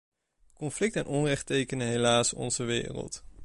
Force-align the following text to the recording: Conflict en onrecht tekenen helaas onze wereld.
Conflict 0.53 0.95
en 0.95 1.05
onrecht 1.05 1.45
tekenen 1.45 1.87
helaas 1.87 2.33
onze 2.33 2.63
wereld. 2.63 3.23